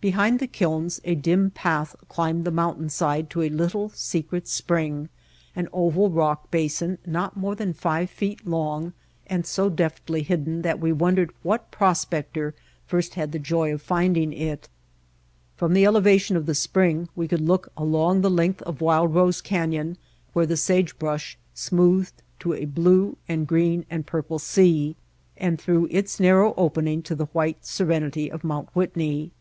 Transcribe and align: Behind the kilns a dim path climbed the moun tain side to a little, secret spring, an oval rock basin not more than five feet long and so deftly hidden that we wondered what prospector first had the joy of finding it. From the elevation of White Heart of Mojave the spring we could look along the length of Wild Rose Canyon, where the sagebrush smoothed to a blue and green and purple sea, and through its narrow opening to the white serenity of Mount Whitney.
Behind 0.00 0.38
the 0.38 0.46
kilns 0.46 1.00
a 1.02 1.14
dim 1.14 1.50
path 1.50 1.96
climbed 2.08 2.44
the 2.44 2.50
moun 2.52 2.76
tain 2.76 2.88
side 2.90 3.30
to 3.30 3.40
a 3.42 3.48
little, 3.48 3.88
secret 3.88 4.46
spring, 4.46 5.08
an 5.56 5.66
oval 5.72 6.10
rock 6.10 6.48
basin 6.50 6.98
not 7.06 7.38
more 7.38 7.54
than 7.56 7.72
five 7.72 8.10
feet 8.10 8.46
long 8.46 8.92
and 9.26 9.46
so 9.46 9.70
deftly 9.70 10.22
hidden 10.22 10.60
that 10.60 10.78
we 10.78 10.92
wondered 10.92 11.32
what 11.42 11.70
prospector 11.70 12.54
first 12.86 13.14
had 13.14 13.32
the 13.32 13.38
joy 13.38 13.72
of 13.72 13.80
finding 13.82 14.32
it. 14.32 14.68
From 15.56 15.72
the 15.72 15.86
elevation 15.86 16.36
of 16.36 16.46
White 16.46 16.58
Heart 16.58 16.66
of 16.70 16.76
Mojave 16.76 16.90
the 16.92 17.06
spring 17.08 17.08
we 17.16 17.26
could 17.26 17.40
look 17.40 17.72
along 17.76 18.20
the 18.20 18.30
length 18.30 18.60
of 18.62 18.82
Wild 18.82 19.12
Rose 19.12 19.40
Canyon, 19.40 19.96
where 20.34 20.46
the 20.46 20.58
sagebrush 20.58 21.36
smoothed 21.54 22.22
to 22.40 22.52
a 22.52 22.66
blue 22.66 23.16
and 23.26 23.46
green 23.46 23.86
and 23.90 24.06
purple 24.06 24.38
sea, 24.38 24.96
and 25.36 25.58
through 25.58 25.88
its 25.90 26.20
narrow 26.20 26.52
opening 26.58 27.02
to 27.02 27.14
the 27.16 27.26
white 27.26 27.64
serenity 27.64 28.30
of 28.30 28.44
Mount 28.44 28.68
Whitney. 28.76 29.32